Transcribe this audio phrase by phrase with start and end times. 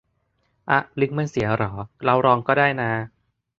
[0.69, 1.71] อ๊ะ ลิงก์มันเสียเหรอ
[2.05, 2.91] เราลองก็ได้นา